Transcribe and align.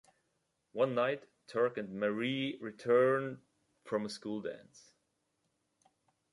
One 0.71 0.95
night, 0.95 1.27
Turk 1.45 1.77
and 1.77 1.99
Marie 1.99 2.57
return 2.59 3.39
from 3.83 4.03
a 4.07 4.09
school 4.09 4.41
dance. 4.41 4.95